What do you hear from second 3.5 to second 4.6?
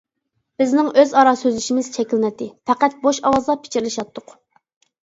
پىچىرلىشاتتۇق.